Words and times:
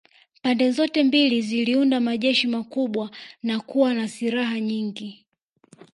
Pande 0.41 0.71
zote 0.71 1.03
mbili 1.03 1.41
ziliunda 1.41 1.99
majeshi 1.99 2.47
makubwa 2.47 3.11
na 3.43 3.59
kuwa 3.59 3.93
na 3.93 4.07
silaha 4.07 4.59
nyingi 4.59 5.25